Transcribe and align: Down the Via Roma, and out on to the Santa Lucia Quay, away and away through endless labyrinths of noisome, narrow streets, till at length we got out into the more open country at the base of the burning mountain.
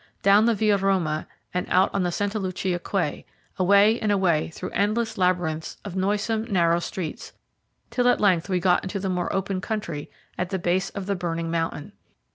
Down 0.23 0.45
the 0.45 0.55
Via 0.55 0.77
Roma, 0.77 1.27
and 1.53 1.67
out 1.69 1.91
on 1.93 2.01
to 2.01 2.05
the 2.05 2.11
Santa 2.11 2.39
Lucia 2.39 2.79
Quay, 2.79 3.23
away 3.59 3.99
and 3.99 4.11
away 4.11 4.49
through 4.49 4.71
endless 4.71 5.15
labyrinths 5.15 5.77
of 5.85 5.95
noisome, 5.95 6.51
narrow 6.51 6.79
streets, 6.79 7.33
till 7.91 8.07
at 8.07 8.19
length 8.19 8.49
we 8.49 8.59
got 8.59 8.77
out 8.79 8.83
into 8.85 8.99
the 8.99 9.09
more 9.09 9.31
open 9.31 9.61
country 9.61 10.09
at 10.39 10.49
the 10.49 10.57
base 10.57 10.89
of 10.89 11.05
the 11.05 11.13
burning 11.13 11.51
mountain. 11.51 11.91